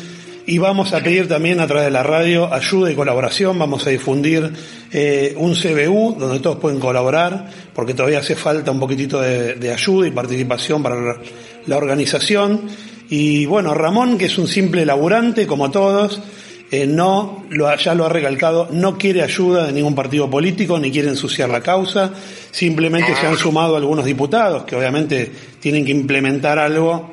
Y 0.46 0.58
vamos 0.58 0.92
a 0.94 1.00
pedir 1.00 1.28
también 1.28 1.60
a 1.60 1.68
través 1.68 1.84
de 1.84 1.92
la 1.92 2.02
radio 2.02 2.52
ayuda 2.52 2.90
y 2.90 2.96
colaboración. 2.96 3.56
Vamos 3.56 3.86
a 3.86 3.90
difundir 3.90 4.52
eh, 4.90 5.34
un 5.36 5.54
CBU 5.54 6.16
donde 6.18 6.40
todos 6.40 6.58
pueden 6.58 6.80
colaborar, 6.80 7.46
porque 7.72 7.94
todavía 7.94 8.18
hace 8.18 8.34
falta 8.34 8.72
un 8.72 8.80
poquitito 8.80 9.20
de, 9.20 9.72
ayuda 9.72 10.08
y 10.08 10.10
participación 10.10 10.82
para 10.82 11.18
la 11.66 11.76
organización. 11.76 12.62
Y 13.10 13.44
bueno, 13.44 13.74
Ramón, 13.74 14.16
que 14.16 14.26
es 14.26 14.38
un 14.38 14.46
simple 14.46 14.86
laburante, 14.86 15.44
como 15.44 15.72
todos, 15.72 16.22
eh, 16.70 16.86
no, 16.86 17.44
lo, 17.50 17.74
ya 17.76 17.92
lo 17.92 18.06
ha 18.06 18.08
recalcado, 18.08 18.68
no 18.70 18.96
quiere 18.96 19.22
ayuda 19.22 19.66
de 19.66 19.72
ningún 19.72 19.96
partido 19.96 20.30
político, 20.30 20.78
ni 20.78 20.92
quiere 20.92 21.08
ensuciar 21.08 21.48
la 21.50 21.60
causa, 21.60 22.12
simplemente 22.52 23.12
se 23.16 23.26
han 23.26 23.36
sumado 23.36 23.74
algunos 23.74 24.04
diputados 24.04 24.62
que 24.62 24.76
obviamente 24.76 25.32
tienen 25.58 25.84
que 25.84 25.90
implementar 25.90 26.60
algo 26.60 27.10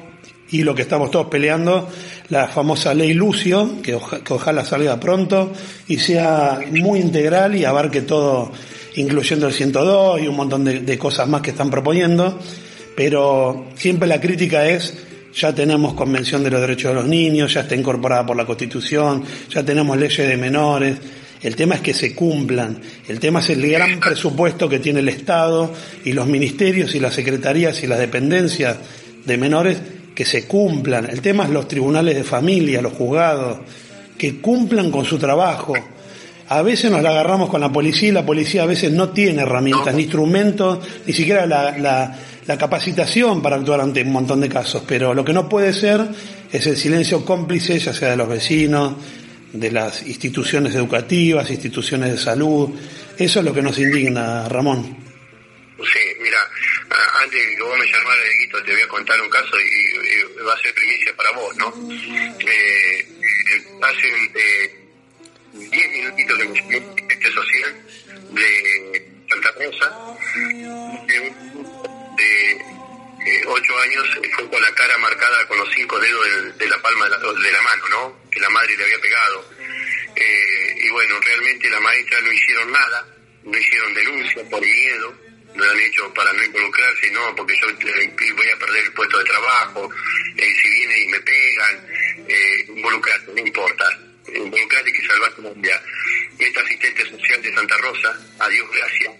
y 0.51 0.62
lo 0.62 0.75
que 0.75 0.84
estamos 0.84 1.10
todos 1.10 1.27
peleando, 1.30 1.89
la 2.30 2.48
famosa 2.48 2.94
ley 2.94 3.16
Lucio, 3.16 3.82
que, 3.82 3.96
ojalá 3.96 4.63
salga 4.63 5.00
pronto 5.00 5.51
y 5.88 5.98
sea 5.98 6.60
muy 6.70 7.00
integral 7.00 7.56
y 7.56 7.66
abarque 7.66 8.04
todo, 8.04 8.51
incluyendo 8.98 9.48
el 9.48 9.54
102 9.54 10.22
y 10.22 10.27
un 10.27 10.36
montón 10.36 10.63
de 10.63 10.98
cosas 11.00 11.27
más 11.27 11.42
que 11.42 11.50
están 11.50 11.72
proponiendo, 11.72 12.38
pero 12.96 13.66
siempre 13.75 14.08
la 14.08 14.22
crítica 14.22 14.68
es 14.68 15.07
ya 15.38 15.53
tenemos 15.53 15.94
Convención 15.94 16.44
de 16.44 16.50
los 16.50 16.60
Derechos 16.60 16.89
de 16.89 16.96
los 16.96 17.08
Niños, 17.08 17.53
ya 17.53 17.62
está 17.62 17.75
incorporada 17.75 18.25
por 18.25 18.36
la 18.36 18.46
Constitución, 18.46 19.24
ya 19.50 19.63
tenemos 19.63 19.96
leyes 19.98 20.27
de 20.27 20.36
menores. 20.36 20.98
El 21.41 21.56
tema 21.56 21.75
es 21.75 21.82
que 21.82 21.94
se 21.94 22.15
cumplan. 22.15 22.79
El 23.08 23.20
tema 23.20 23.39
es 23.39 23.51
el 23.51 23.70
gran 23.70 24.00
presupuesto 24.00 24.67
que 24.67 24.79
tiene 24.79 25.01
el 25.01 25.10
Estado 25.10 25.72
y 26.03 26.13
los 26.13 26.25
ministerios 26.25 26.96
y 26.96 27.00
las 27.00 27.13
secretarías 27.13 27.84
y 27.84 27.88
las 27.88 28.00
dependencias 28.00 28.77
de 29.24 29.38
menores 29.38 29.77
que 30.15 30.25
se 30.25 30.48
cumplan. 30.48 31.08
El 31.08 31.22
tema 31.22 31.44
es 31.44 31.51
los 31.51 31.67
tribunales 31.67 32.15
de 32.15 32.24
familia, 32.24 32.82
los 32.82 32.94
juzgados, 32.94 33.60
que 34.17 34.41
cumplan 34.41 34.89
con 34.89 35.06
su 35.06 35.20
trabajo. 35.20 35.75
A 36.50 36.63
veces 36.63 36.89
nos 36.89 37.03
la 37.03 37.10
agarramos 37.10 37.50
con 37.50 37.62
la 37.62 37.72
policía 37.72 38.10
y 38.10 38.13
la 38.13 38.25
policía 38.25 38.63
a 38.63 38.65
veces 38.65 38.91
no 38.91 39.10
tiene 39.10 39.44
herramientas, 39.44 39.94
ni 39.94 40.03
instrumentos, 40.03 40.79
ni 41.06 41.13
siquiera 41.13 41.46
la, 41.46 41.77
la 41.77 42.17
la 42.48 42.58
capacitación 42.58 43.42
para 43.42 43.58
actuar 43.58 43.82
ante 43.82 44.01
un 44.01 44.12
montón 44.13 44.39
de 44.39 44.48
casos, 44.48 44.84
pero 44.88 45.13
lo 45.13 45.24
que 45.25 45.34
no 45.34 45.50
puede 45.50 45.74
ser 45.74 46.00
es 46.51 46.66
el 46.66 46.77
silencio 46.77 47.25
cómplice, 47.25 47.77
ya 47.77 47.94
sea 47.94 48.12
de 48.12 48.18
los 48.18 48.30
vecinos, 48.30 48.96
de 49.51 49.70
las 49.70 50.08
instituciones 50.08 50.74
educativas, 50.74 51.50
instituciones 51.50 52.12
de 52.12 52.18
salud. 52.18 52.70
Eso 53.18 53.39
es 53.39 53.46
lo 53.46 53.54
que 53.54 53.62
nos 53.62 53.77
indigna, 53.77 54.48
Ramón. 54.48 54.98
Sí, 55.77 56.00
mira, 56.22 56.39
antes 57.22 57.46
de 57.50 57.56
que 57.56 57.62
vos 57.62 57.77
me 57.77 57.86
llamaras, 57.86 58.25
Guito, 58.39 58.63
te 58.63 58.72
voy 58.72 58.82
a 58.82 58.88
contar 58.88 59.22
un 59.22 59.30
caso 59.30 59.60
y, 59.60 60.44
va 60.44 60.54
a 60.54 60.62
ser 60.62 60.74
primicia 60.74 61.13
para 61.18 61.32
vos, 61.32 61.56
¿no? 61.58 61.74
Eh, 62.39 63.08
hace 63.82 64.08
10 65.54 65.74
eh, 65.74 65.89
minutitos 65.92 66.38
que 66.38 66.46
me 66.48 66.77
este 67.13 67.32
social 67.32 67.75
de 68.32 69.18
Santa 69.30 69.51
Rosa, 69.60 70.18
de 72.18 72.52
eh, 72.52 73.44
ocho 73.46 73.80
años 73.80 74.06
fue 74.36 74.50
con 74.50 74.62
la 74.62 74.74
cara 74.74 74.98
marcada 74.98 75.48
con 75.48 75.58
los 75.58 75.70
cinco 75.74 76.00
dedos 76.00 76.58
de, 76.58 76.68
la 76.68 76.82
palma 76.82 77.06
de 77.06 77.12
la, 77.12 77.18
de 77.18 77.52
la, 77.52 77.62
mano, 77.62 77.88
¿no? 77.90 78.30
Que 78.30 78.40
la 78.40 78.50
madre 78.50 78.76
le 78.78 78.84
había 78.84 79.00
pegado. 79.00 79.50
Eh, 80.16 80.76
y 80.84 80.90
bueno, 80.90 81.20
realmente 81.20 81.70
la 81.70 81.80
maestra 81.80 82.20
no 82.22 82.32
hicieron 82.32 82.72
nada, 82.72 83.08
no 83.44 83.58
hicieron 83.58 83.94
denuncia 83.94 84.44
por 84.50 84.62
miedo, 84.62 85.14
no 85.54 85.64
lo 85.64 85.72
han 85.72 85.80
hecho 85.80 86.14
para 86.14 86.34
no 86.34 86.44
involucrarse, 86.44 87.12
no, 87.12 87.36
porque 87.36 87.54
yo 87.62 87.70
eh, 87.70 88.34
voy 88.36 88.50
a 88.50 88.58
perder 88.58 88.84
el 88.84 88.94
puesto 88.94 89.18
de 89.20 89.26
trabajo, 89.26 89.90
si 90.36 90.70
viene 90.70 91.02
y 91.02 91.08
me 91.08 91.20
pegan, 91.20 91.88
eh, 92.28 92.66
involucrarte, 92.68 93.32
no 93.32 93.40
importa, 93.40 94.00
involucrarte 94.34 94.92
que 94.92 95.08
salvar 95.08 95.34
Colombia. 95.34 95.82
Esta 96.40 96.62
asistente 96.62 97.10
social 97.10 97.42
de 97.42 97.54
Santa 97.54 97.78
Rosa, 97.78 98.20
a 98.40 98.50
Dios 98.50 98.68
gracias, 98.72 99.14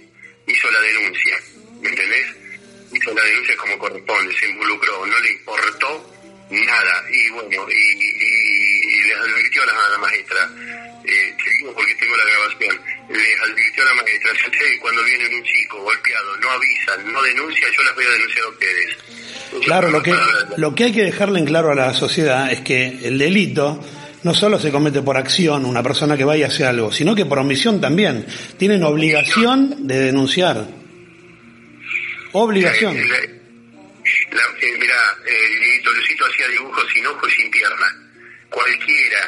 hizo 0.48 0.72
la 0.72 0.80
denuncia, 0.82 1.38
¿me 1.82 1.90
entendés? 1.90 2.47
Hizo 2.94 3.14
la 3.14 3.24
denuncia 3.24 3.56
como 3.58 3.78
corresponde, 3.78 4.34
se 4.40 4.50
involucró, 4.50 5.06
no 5.06 5.20
le 5.20 5.32
importó 5.32 6.14
nada. 6.50 7.04
Y 7.12 7.30
bueno, 7.32 7.66
y, 7.70 9.08
les 9.08 9.18
advirtió 9.18 9.64
a 9.64 9.66
la, 9.66 9.98
maestra, 10.00 10.50
eh, 11.06 11.36
digo 11.60 11.74
porque 11.74 11.96
tengo 11.96 12.16
la 12.18 12.26
grabación, 12.26 12.82
les 13.10 13.42
advirtió 13.42 13.84
a 13.84 13.86
la 13.86 13.94
maestra, 14.02 14.32
si 14.36 14.50
ustedes 14.50 14.80
cuando 14.82 15.04
viene 15.04 15.36
un 15.36 15.44
chico 15.44 15.82
golpeado 15.82 16.38
no 16.38 16.50
avisan, 16.52 17.14
no 17.14 17.22
denuncian, 17.24 17.72
yo 17.72 17.84
las 17.84 17.96
voy 17.96 18.06
a 18.06 18.10
denunciar 18.10 18.46
a 18.46 18.50
ustedes. 18.50 18.98
Claro, 19.64 19.90
lo 19.90 20.04
que, 20.04 20.14
lo 20.58 20.76
que 20.76 20.84
hay 20.86 20.92
que 20.92 21.04
dejarle 21.04 21.40
en 21.40 21.46
claro 21.46 21.72
a 21.72 21.76
la 21.76 21.94
sociedad 21.94 22.52
es 22.52 22.62
que 22.62 22.86
el 22.86 23.18
delito 23.18 23.82
no 24.24 24.34
solo 24.34 24.60
se 24.60 24.72
comete 24.72 25.02
por 25.02 25.16
acción 25.16 25.66
una 25.66 25.82
persona 25.82 26.18
que 26.18 26.26
vaya 26.26 26.48
a 26.48 26.50
hacer 26.50 26.68
algo, 26.68 26.92
sino 26.92 27.16
que 27.16 27.26
por 27.26 27.40
omisión 27.40 27.80
también. 27.80 28.26
Tienen 28.58 28.84
obligación 28.84 29.88
de 29.88 30.00
denunciar. 30.00 30.68
Obligación. 32.34 32.96
Eh, 32.98 33.38
eh, 34.62 34.78
mira, 34.80 34.96
el 35.26 35.96
Lucito 35.96 36.26
hacía 36.26 36.48
dibujos 36.50 36.86
sin 36.94 37.06
ojos 37.08 37.30
y 37.32 37.42
sin 37.42 37.52
piernas. 37.52 37.94
Cualquiera, 38.50 39.20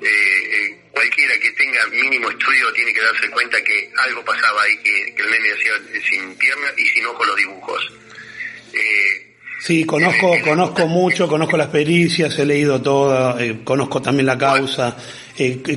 eh, 0.00 0.80
cualquiera 0.90 1.34
que 1.38 1.50
tenga 1.52 1.86
mínimo 1.88 2.30
estudio 2.30 2.72
tiene 2.72 2.92
que 2.92 3.02
darse 3.02 3.30
cuenta 3.30 3.62
que 3.62 3.90
algo 3.98 4.24
pasaba 4.24 4.62
ahí, 4.62 4.76
que, 4.78 5.14
el 5.22 5.30
nene 5.30 5.48
hacía 5.52 6.02
sin 6.08 6.34
piernas 6.36 6.72
y 6.76 6.86
sin 6.86 7.06
ojos 7.06 7.26
los 7.26 7.36
dibujos. 7.36 7.92
Sí, 9.60 9.84
conozco, 9.84 10.34
conozco 10.42 10.86
mucho, 10.88 11.28
conozco 11.28 11.56
las 11.56 11.68
pericias, 11.68 12.36
he 12.38 12.44
leído 12.44 12.82
todo, 12.82 13.36
conozco 13.62 14.02
también 14.02 14.26
la 14.26 14.36
causa, 14.36 14.96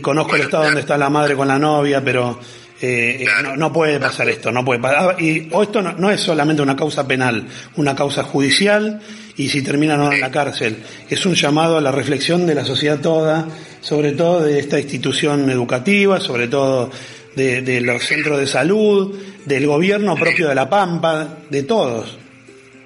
conozco 0.02 0.36
el 0.36 0.42
estado 0.44 0.64
donde 0.64 0.80
está 0.80 0.98
la 0.98 1.10
madre 1.10 1.36
con 1.36 1.48
la 1.48 1.60
novia, 1.60 2.04
pero 2.04 2.40
eh, 2.86 3.26
no, 3.58 3.72
puede 3.72 4.00
pasar 4.00 4.30
esto, 4.30 4.52
no 4.52 4.64
puede 4.64 4.80
pasar. 4.80 5.16
Ah, 5.18 5.22
y 5.22 5.48
o 5.52 5.64
esto 5.64 5.82
no, 5.82 6.12
es 6.12 6.22
solamente 6.22 6.62
una 6.62 6.76
causa 6.76 7.08
penal, 7.08 7.48
una 7.76 7.96
causa 7.96 8.24
judicial 8.24 9.02
y 9.38 9.50
si 9.50 9.62
termina 9.62 9.98
no 9.98 10.12
en 10.12 10.22
la 10.22 10.32
cárcel. 10.32 10.84
Es 11.10 11.26
un 11.26 11.36
llamado 11.36 11.78
a 11.78 11.82
la 11.82 11.92
reflexión 11.92 12.46
de 12.46 12.56
la 12.56 12.66
sociedad 12.66 13.00
toda, 13.00 13.48
sobre 13.82 14.14
todo 14.14 14.44
de 14.44 14.60
esta 14.60 14.80
institución 14.80 15.50
educativa, 15.50 16.20
sobre 16.20 16.48
todo 16.48 16.92
de, 17.36 17.82
los 17.82 18.04
centros 18.04 18.40
de 18.40 18.48
salud, 18.48 19.20
del 19.46 19.68
gobierno 19.68 20.16
propio 20.16 20.48
de 20.48 20.56
La 20.56 20.70
Pampa, 20.70 21.40
de 21.50 21.64
todos. 21.64 22.18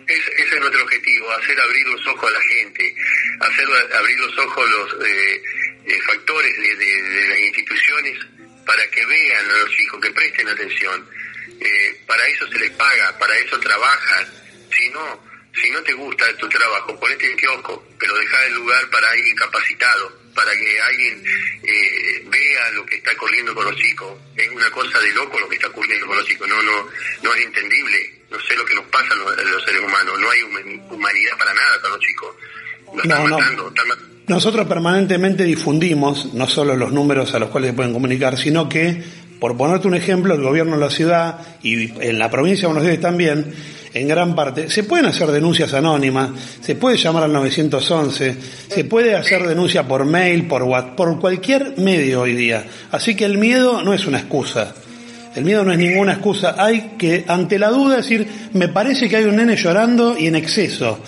ese 0.07 0.55
es 0.55 0.59
nuestro 0.59 0.83
objetivo, 0.83 1.25
hacer 1.41 1.59
abrir 1.59 1.87
los 1.87 2.07
ojos 2.07 2.29
a 2.29 2.33
la 2.33 2.41
gente 2.41 2.95
hacer 3.39 3.67
abrir 3.97 4.19
los 4.19 4.37
ojos 4.37 4.69
los 4.69 5.07
eh, 5.07 5.41
eh, 5.85 6.01
factores 6.05 6.53
de, 6.57 7.27
las 7.29 7.39
instituciones 7.39 8.17
para 8.69 8.87
que 8.91 9.03
vean 9.03 9.49
a 9.49 9.53
los 9.57 9.71
chicos, 9.71 9.99
que 9.99 10.11
presten 10.11 10.47
atención. 10.47 11.09
Eh, 11.59 12.03
para 12.05 12.23
eso 12.27 12.47
se 12.49 12.59
les 12.59 12.69
paga, 12.73 13.17
para 13.17 13.35
eso 13.39 13.59
trabajan. 13.59 14.27
Si 14.71 14.87
no, 14.89 15.23
si 15.59 15.71
no 15.71 15.81
te 15.81 15.93
gusta 15.93 16.37
tu 16.37 16.47
trabajo, 16.47 16.99
ponete 16.99 17.31
en 17.31 17.35
kiosco, 17.35 17.83
pero 17.97 18.15
deja 18.15 18.45
el 18.45 18.53
lugar 18.53 18.87
para 18.91 19.09
alguien 19.09 19.35
capacitado, 19.35 20.15
para 20.35 20.51
que 20.51 20.81
alguien 20.81 21.23
eh, 21.63 22.23
vea 22.27 22.69
lo 22.73 22.85
que 22.85 22.97
está 22.97 23.17
corriendo 23.17 23.55
con 23.55 23.65
los 23.65 23.75
chicos. 23.75 24.15
Es 24.35 24.47
una 24.49 24.69
cosa 24.69 24.99
de 24.99 25.13
loco 25.13 25.39
lo 25.39 25.49
que 25.49 25.55
está 25.55 25.69
ocurriendo 25.69 26.05
con 26.05 26.17
los 26.17 26.27
chicos, 26.27 26.47
no, 26.47 26.61
no, 26.61 26.87
no 27.23 27.33
es 27.33 27.45
entendible. 27.45 28.21
No 28.29 28.39
sé 28.39 28.55
lo 28.55 28.65
que 28.65 28.75
nos 28.75 28.85
pasa 28.89 29.13
a 29.13 29.15
los, 29.15 29.63
seres 29.65 29.81
humanos, 29.81 30.19
no 30.19 30.29
hay 30.29 30.43
humanidad 30.43 31.37
para 31.39 31.55
nada 31.55 31.81
con 31.81 31.89
los 31.89 31.99
chicos. 32.01 32.35
no, 33.03 33.27
no. 33.27 33.73
Nosotros 34.29 34.67
permanentemente 34.67 35.43
difundimos 35.43 36.35
no 36.35 36.47
solo 36.47 36.75
los 36.75 36.91
números 36.91 37.33
a 37.33 37.39
los 37.39 37.49
cuales 37.49 37.71
se 37.71 37.75
pueden 37.75 37.93
comunicar, 37.93 38.37
sino 38.37 38.69
que, 38.69 39.01
por 39.39 39.57
ponerte 39.57 39.87
un 39.87 39.95
ejemplo, 39.95 40.35
el 40.35 40.43
gobierno 40.43 40.73
de 40.73 40.85
la 40.85 40.91
ciudad 40.91 41.39
y 41.63 41.99
en 41.99 42.19
la 42.19 42.29
provincia 42.29 42.67
de 42.67 42.67
Buenos 42.67 42.83
Aires 42.83 43.01
también, 43.01 43.51
en 43.91 44.07
gran 44.07 44.35
parte. 44.35 44.69
Se 44.69 44.83
pueden 44.83 45.07
hacer 45.07 45.31
denuncias 45.31 45.73
anónimas, 45.73 46.29
se 46.61 46.75
puede 46.75 46.97
llamar 46.97 47.23
al 47.23 47.33
911, 47.33 48.37
se 48.67 48.83
puede 48.83 49.15
hacer 49.15 49.47
denuncia 49.47 49.87
por 49.87 50.05
mail, 50.05 50.47
por 50.47 50.61
WhatsApp, 50.61 50.95
por 50.95 51.19
cualquier 51.19 51.79
medio 51.79 52.21
hoy 52.21 52.35
día. 52.35 52.63
Así 52.91 53.15
que 53.15 53.25
el 53.25 53.39
miedo 53.39 53.81
no 53.81 53.95
es 53.95 54.05
una 54.05 54.19
excusa. 54.19 54.75
El 55.35 55.43
miedo 55.43 55.63
no 55.63 55.71
es 55.71 55.79
ninguna 55.79 56.13
excusa. 56.13 56.53
Hay 56.55 56.91
que, 56.99 57.25
ante 57.27 57.57
la 57.57 57.69
duda, 57.69 57.97
decir, 57.97 58.27
me 58.53 58.67
parece 58.67 59.09
que 59.09 59.15
hay 59.15 59.23
un 59.23 59.37
nene 59.37 59.55
llorando 59.55 60.15
y 60.15 60.27
en 60.27 60.35
exceso. 60.35 60.99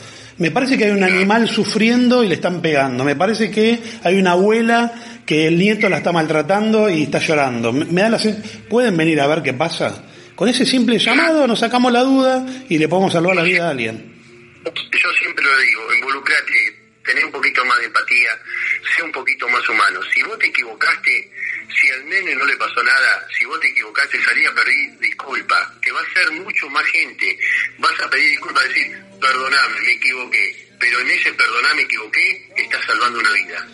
Me 0.41 0.49
parece 0.49 0.75
que 0.75 0.85
hay 0.85 0.89
un 0.89 1.03
animal 1.03 1.47
sufriendo 1.47 2.23
y 2.23 2.27
le 2.27 2.33
están 2.33 2.63
pegando. 2.63 3.03
Me 3.03 3.15
parece 3.15 3.51
que 3.51 3.79
hay 4.03 4.17
una 4.17 4.31
abuela 4.31 4.91
que 5.23 5.45
el 5.45 5.59
nieto 5.59 5.87
la 5.87 5.97
está 5.97 6.11
maltratando 6.11 6.89
y 6.89 7.03
está 7.03 7.19
llorando. 7.19 7.71
Me 7.71 8.01
da 8.01 8.09
la 8.09 8.19
¿Pueden 8.67 8.97
venir 8.97 9.21
a 9.21 9.27
ver 9.27 9.43
qué 9.43 9.53
pasa? 9.53 10.03
Con 10.33 10.49
ese 10.49 10.65
simple 10.65 10.97
llamado 10.97 11.45
nos 11.45 11.59
sacamos 11.59 11.91
la 11.91 12.01
duda 12.01 12.43
y 12.67 12.79
le 12.79 12.89
podemos 12.89 13.13
salvar 13.13 13.35
la 13.35 13.43
vida 13.43 13.67
a 13.67 13.69
alguien. 13.69 14.15
Yo 14.65 15.09
siempre 15.19 15.45
lo 15.45 15.57
digo, 15.59 15.93
involucrate, 15.93 16.91
tené 17.05 17.23
un 17.23 17.31
poquito 17.31 17.63
más 17.65 17.77
de 17.77 17.85
empatía, 17.85 18.31
sé 18.95 19.03
un 19.03 19.11
poquito 19.11 19.47
más 19.47 19.69
humano. 19.69 19.99
Si 20.11 20.23
vos 20.23 20.39
te 20.39 20.47
equivocaste, 20.47 21.31
si 21.69 21.91
al 21.91 22.09
nene 22.09 22.33
no 22.33 22.45
le 22.47 22.57
pasó 22.57 22.81
nada, 22.81 23.27
si 23.37 23.45
vos 23.45 23.59
te 23.59 23.67
equivocaste, 23.67 24.19
salí 24.23 24.43
a 24.47 24.55
pedir 24.55 24.97
disculpa, 25.01 25.71
que 25.79 25.91
va 25.91 26.01
a 26.01 26.13
ser 26.15 26.31
mucho 26.31 26.67
más 26.69 26.85
gente. 26.85 27.37
Vas 27.77 27.93
a 28.03 28.09
pedir 28.09 28.31
disculpa, 28.31 28.63
decir, 28.63 29.10
perdoname, 29.21 29.81
me 29.85 29.93
equivoqué. 29.93 30.67
Pero 30.79 30.99
en 30.99 31.11
ese 31.11 31.31
perdoname, 31.33 31.75
me 31.75 31.81
equivoqué, 31.83 32.51
estás 32.57 32.81
salvando 32.85 33.19
una 33.19 33.31
vida. 33.31 33.67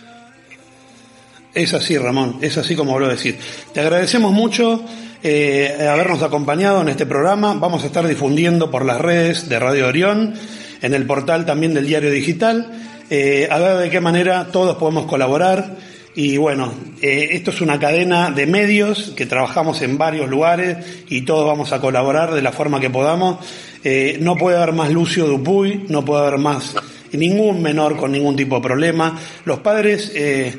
Es 1.54 1.74
así, 1.74 1.96
Ramón, 1.98 2.38
es 2.42 2.56
así 2.58 2.76
como 2.76 2.94
habló 2.94 3.08
decir. 3.08 3.38
Te 3.72 3.80
agradecemos 3.80 4.32
mucho 4.32 4.84
eh, 5.22 5.88
habernos 5.90 6.22
acompañado 6.22 6.82
en 6.82 6.88
este 6.88 7.06
programa. 7.06 7.54
Vamos 7.54 7.82
a 7.82 7.86
estar 7.86 8.06
difundiendo 8.06 8.70
por 8.70 8.84
las 8.84 9.00
redes 9.00 9.48
de 9.48 9.58
Radio 9.58 9.88
Orión, 9.88 10.34
en 10.82 10.94
el 10.94 11.06
portal 11.06 11.46
también 11.46 11.74
del 11.74 11.86
diario 11.86 12.10
digital, 12.10 12.70
eh, 13.10 13.48
a 13.50 13.58
ver 13.58 13.78
de 13.78 13.90
qué 13.90 14.00
manera 14.00 14.52
todos 14.52 14.76
podemos 14.76 15.06
colaborar. 15.06 15.76
Y 16.14 16.36
bueno, 16.36 16.74
eh, 17.00 17.28
esto 17.32 17.50
es 17.50 17.60
una 17.60 17.78
cadena 17.78 18.30
de 18.30 18.46
medios 18.46 19.12
que 19.16 19.26
trabajamos 19.26 19.82
en 19.82 19.98
varios 19.98 20.28
lugares 20.28 21.04
y 21.08 21.22
todos 21.22 21.46
vamos 21.46 21.72
a 21.72 21.80
colaborar 21.80 22.34
de 22.34 22.42
la 22.42 22.52
forma 22.52 22.80
que 22.80 22.90
podamos. 22.90 23.38
Eh, 23.84 24.18
no 24.20 24.36
puede 24.36 24.56
haber 24.56 24.72
más 24.72 24.92
Lucio 24.92 25.26
Dupuy, 25.26 25.84
no 25.88 26.04
puede 26.04 26.26
haber 26.26 26.38
más 26.38 26.74
ningún 27.12 27.62
menor 27.62 27.96
con 27.96 28.12
ningún 28.12 28.36
tipo 28.36 28.56
de 28.56 28.62
problema. 28.62 29.18
Los 29.44 29.60
padres 29.60 30.12
eh, 30.14 30.56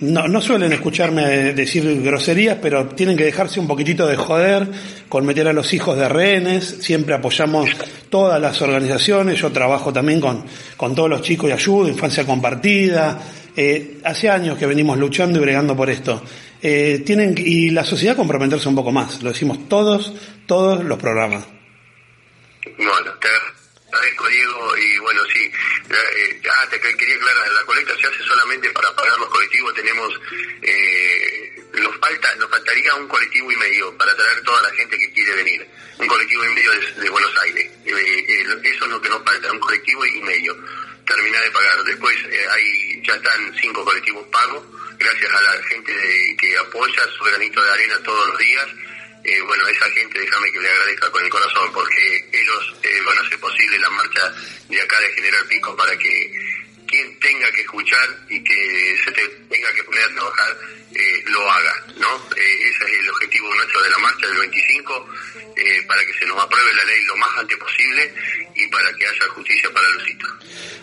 no, 0.00 0.26
no 0.26 0.40
suelen 0.40 0.72
escucharme 0.72 1.52
decir 1.52 2.02
groserías, 2.02 2.58
pero 2.60 2.86
tienen 2.86 3.16
que 3.16 3.24
dejarse 3.24 3.60
un 3.60 3.68
poquitito 3.68 4.06
de 4.06 4.16
joder 4.16 4.68
con 5.08 5.24
meter 5.24 5.46
a 5.46 5.52
los 5.52 5.72
hijos 5.74 5.96
de 5.96 6.08
rehenes. 6.08 6.78
Siempre 6.80 7.14
apoyamos 7.14 7.70
todas 8.10 8.40
las 8.40 8.60
organizaciones. 8.62 9.38
Yo 9.38 9.52
trabajo 9.52 9.92
también 9.92 10.20
con, 10.20 10.44
con 10.76 10.94
todos 10.94 11.08
los 11.08 11.22
chicos 11.22 11.50
y 11.50 11.52
ayudo, 11.52 11.88
infancia 11.88 12.24
compartida. 12.24 13.20
Eh, 13.54 13.98
hace 14.04 14.30
años 14.30 14.56
que 14.56 14.66
venimos 14.66 14.98
luchando 14.98 15.38
y 15.38 15.42
bregando 15.42 15.76
por 15.76 15.90
esto. 15.90 16.22
Eh, 16.60 17.02
tienen 17.04 17.34
y 17.36 17.70
la 17.70 17.84
sociedad 17.84 18.16
comprometerse 18.16 18.68
un 18.68 18.74
poco 18.74 18.92
más. 18.92 19.22
Lo 19.22 19.30
decimos 19.30 19.68
todos, 19.68 20.12
todos 20.46 20.82
los 20.84 20.98
programas. 20.98 21.44
Bueno, 22.78 23.14
te 23.18 23.28
agradezco 23.92 24.28
Diego 24.28 24.76
y 24.76 24.98
bueno, 24.98 25.22
sí, 25.32 25.52
eh, 25.90 26.42
ah, 26.50 26.66
te 26.70 26.80
quería 26.80 27.16
aclarar, 27.16 27.52
la 27.52 27.64
colecta 27.64 27.94
se 27.98 28.06
hace 28.06 28.22
solamente 28.24 28.70
para 28.70 28.94
pagar 28.96 29.18
los 29.18 29.28
colectivos, 29.28 29.74
tenemos, 29.74 30.20
eh, 30.62 31.62
nos 31.74 31.94
falta, 31.98 32.34
nos 32.36 32.50
faltaría 32.50 32.94
un 32.94 33.08
colectivo 33.08 33.52
y 33.52 33.56
medio 33.56 33.96
para 33.98 34.16
traer 34.16 34.40
toda 34.42 34.62
la 34.62 34.70
gente 34.70 34.98
que 34.98 35.12
quiere 35.12 35.34
venir, 35.34 35.68
un 35.98 36.06
colectivo 36.06 36.44
y 36.44 36.54
medio 36.54 36.70
de, 36.70 37.10
Buenos 37.10 37.42
Aires, 37.42 37.70
eh, 37.84 38.46
eso 38.64 38.84
es 38.84 38.90
lo 38.90 39.00
que 39.02 39.08
nos 39.10 39.22
falta, 39.22 39.52
un 39.52 39.60
colectivo 39.60 40.06
y 40.06 40.22
medio, 40.22 40.56
terminar 41.06 41.42
de 41.44 41.50
pagar, 41.50 41.84
después 41.84 42.16
hay, 42.50 43.02
ya 43.02 43.14
están 43.14 43.54
cinco 43.60 43.84
colectivos 43.84 44.26
pagos, 44.28 44.64
gracias 44.98 45.30
a 45.30 45.42
la 45.42 45.62
gente 45.64 45.92
que 46.40 46.56
apoya 46.56 47.02
su 47.18 47.24
granito 47.24 47.62
de 47.62 47.70
arena 47.70 48.02
todos 48.02 48.28
los 48.28 48.38
días, 48.38 48.66
eh, 49.24 49.40
bueno, 49.46 49.66
esa 49.68 49.88
gente, 49.90 50.18
déjame 50.18 50.50
que 50.52 50.60
le 50.60 50.68
agradezca 50.68 51.10
con 51.10 51.24
el 51.24 51.30
corazón, 51.30 51.72
porque 51.72 52.28
ellos 52.32 52.74
eh, 52.82 53.00
van 53.06 53.18
a 53.18 53.20
hacer 53.20 53.38
posible 53.38 53.78
la 53.78 53.90
marcha 53.90 54.34
de 54.68 54.80
acá 54.80 54.98
de 55.00 55.12
General 55.14 55.46
Pico 55.46 55.76
para 55.76 55.96
que 55.96 56.32
quien 56.86 57.18
tenga 57.20 57.50
que 57.52 57.62
escuchar 57.62 58.08
y 58.28 58.42
que 58.42 58.96
se 59.04 59.12
tenga 59.12 59.72
que 59.74 59.84
poner 59.84 60.04
a 60.04 60.14
trabajar 60.14 60.58
eh, 60.94 61.24
lo 61.26 61.50
haga, 61.50 61.86
¿no? 61.98 62.08
ese 62.36 62.84
es 62.84 63.00
el 63.00 63.08
objetivo 63.08 63.54
nuestro 63.54 63.82
de 63.82 63.90
la 63.90 63.98
marcha 63.98 64.26
del 64.26 64.38
25, 64.38 65.08
para 65.86 66.04
que 66.04 66.12
se 66.18 66.26
nos 66.26 66.42
apruebe 66.42 66.74
la 66.74 66.84
ley 66.84 67.02
lo 67.04 67.16
más 67.16 67.30
antes 67.38 67.56
posible 67.56 68.14
y 68.54 68.66
para 68.68 68.92
que 68.92 69.06
haya 69.06 69.28
justicia 69.34 69.70
para 69.72 69.88
Lucita. 69.90 70.26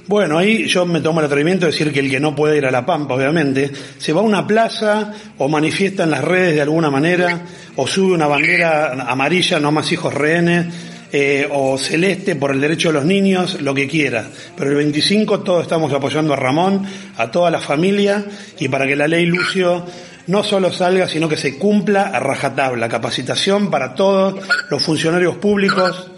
Bueno, 0.07 0.39
ahí 0.39 0.65
yo 0.65 0.87
me 0.87 1.01
tomo 1.01 1.19
el 1.19 1.27
atrevimiento 1.27 1.67
de 1.67 1.71
decir 1.71 1.93
que 1.93 1.99
el 1.99 2.09
que 2.09 2.19
no 2.19 2.35
puede 2.35 2.57
ir 2.57 2.65
a 2.65 2.71
La 2.71 2.83
Pampa, 2.83 3.13
obviamente, 3.13 3.69
se 3.99 4.11
va 4.11 4.21
a 4.21 4.23
una 4.23 4.47
plaza 4.47 5.13
o 5.37 5.47
manifiesta 5.47 6.03
en 6.03 6.09
las 6.09 6.23
redes 6.23 6.55
de 6.55 6.61
alguna 6.61 6.89
manera, 6.89 7.45
o 7.81 7.87
sube 7.87 8.13
una 8.13 8.27
bandera 8.27 8.91
amarilla, 9.09 9.57
no 9.57 9.71
más 9.71 9.89
hijos 9.93 10.13
rehenes, 10.13 10.67
eh, 11.13 11.47
o 11.49 11.77
celeste 11.77 12.35
por 12.35 12.51
el 12.51 12.59
derecho 12.59 12.89
de 12.89 12.95
los 12.95 13.05
niños, 13.05 13.61
lo 13.61 13.73
que 13.73 13.87
quiera. 13.87 14.27
Pero 14.57 14.71
el 14.71 14.75
25 14.75 15.39
todos 15.39 15.61
estamos 15.61 15.93
apoyando 15.93 16.33
a 16.33 16.35
Ramón, 16.35 16.85
a 17.15 17.31
toda 17.31 17.49
la 17.49 17.61
familia, 17.61 18.25
y 18.59 18.67
para 18.67 18.85
que 18.85 18.97
la 18.97 19.07
ley 19.07 19.25
Lucio 19.25 19.85
no 20.27 20.43
solo 20.43 20.73
salga, 20.73 21.07
sino 21.07 21.29
que 21.29 21.37
se 21.37 21.57
cumpla 21.57 22.07
a 22.07 22.19
rajatabla. 22.19 22.89
Capacitación 22.89 23.71
para 23.71 23.95
todos 23.95 24.45
los 24.69 24.83
funcionarios 24.83 25.37
públicos. 25.37 26.11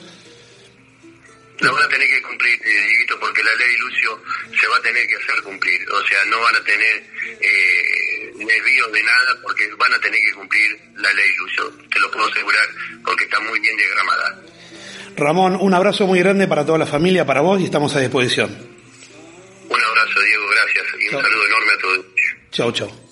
Lo 1.62 1.74
van 1.74 1.84
a 1.84 1.88
tener 1.88 2.08
que 2.08 2.21
cumplir, 2.24 2.60
eh, 2.65 3.06
porque 3.19 3.43
la 3.43 3.54
ley 3.56 3.78
Lucio 3.78 4.21
se 4.60 4.67
va 4.67 4.78
a 4.78 4.82
tener 4.82 5.08
que 5.08 5.15
hacer 5.15 5.43
cumplir. 5.43 5.89
O 5.91 6.08
sea, 6.08 6.26
no 6.26 6.39
van 6.39 6.56
a 6.56 6.63
tener 6.63 7.04
eh, 7.39 8.32
desvíos 8.36 8.91
de 8.91 9.04
nada 9.04 9.38
porque 9.43 9.69
van 9.78 9.93
a 9.93 10.00
tener 10.00 10.19
que 10.21 10.34
cumplir 10.34 10.80
la 10.95 11.13
ley 11.13 11.36
Lucio. 11.38 11.71
Te 11.91 12.00
lo 12.00 12.10
puedo 12.12 12.26
asegurar 12.28 12.67
porque 13.06 13.26
está 13.26 13.39
muy 13.41 13.60
bien 13.60 13.78
diagramada. 13.78 14.41
Ramón, 15.15 15.58
un 15.60 15.74
abrazo 15.74 16.08
muy 16.08 16.19
grande 16.19 16.47
para 16.47 16.65
toda 16.65 16.80
la 16.80 16.88
familia, 16.88 17.26
para 17.26 17.41
vos 17.41 17.62
y 17.62 17.65
estamos 17.65 17.95
a 17.95 18.00
disposición. 18.00 18.50
Un 19.69 19.82
abrazo, 19.82 20.19
Diego, 20.19 20.43
gracias 20.50 20.86
y 21.00 21.15
un 21.15 21.21
saludo 21.21 21.45
enorme 21.45 21.71
a 21.74 21.78
todos. 21.78 22.06
Chao, 22.52 22.71
chao. 22.71 23.11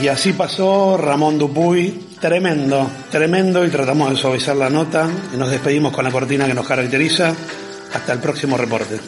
Y 0.00 0.06
así 0.06 0.32
pasó 0.32 0.96
Ramón 0.96 1.38
Dupuy, 1.38 2.06
tremendo, 2.20 2.88
tremendo, 3.10 3.66
y 3.66 3.68
tratamos 3.68 4.10
de 4.10 4.16
suavizar 4.16 4.54
la 4.54 4.70
nota 4.70 5.08
y 5.34 5.36
nos 5.36 5.50
despedimos 5.50 5.92
con 5.92 6.04
la 6.04 6.12
cortina 6.12 6.46
que 6.46 6.54
nos 6.54 6.66
caracteriza. 6.66 7.34
Hasta 7.92 8.12
el 8.12 8.20
próximo 8.20 8.56
reporte. 8.56 9.00